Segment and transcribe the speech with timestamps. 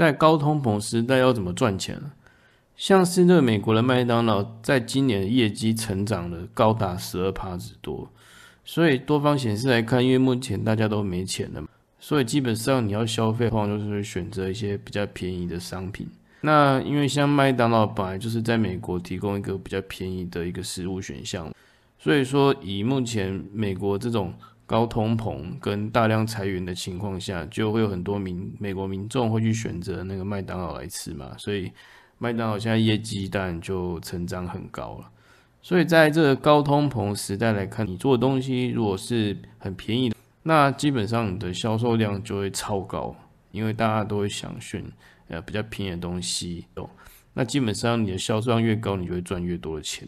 [0.00, 2.10] 在高通膨时代要怎么赚钱呢？
[2.74, 8.10] 像是这个美国的麦当劳，在今年的业绩成长了高达十二帕之多，
[8.64, 11.68] 所以多方显示来看，因为目前大家都没钱了嘛，
[11.98, 16.08] 所以基本上你要消费的话，就是选择一些比较便宜的商品。
[16.40, 21.52] 那因为像麦当劳本来就是在美国提供一个比较便宜的一个食物选项，
[21.98, 24.32] 所以说以目前美国这种
[24.70, 31.72] 高通膨跟大量裁员的情况下，就会有很多民美国民众会去选择那个麦当劳来吃嘛，所以。
[32.22, 35.10] 麦当劳现在业绩当然就成长很高了，
[35.62, 43.16] 所以在这个高通膨时代来看，你做的东西如果是很便宜的，那基本上你的销售量就会超高，
[43.52, 44.84] 因为大家都会想选
[45.28, 46.90] 呃比较便宜的东西，哦，
[47.32, 50.06] 那基本上你的销售量越高，你就会赚越多的钱。